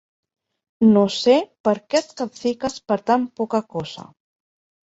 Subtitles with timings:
[0.95, 1.35] No sé
[1.69, 4.11] per què et capfiques per tan poca cosa.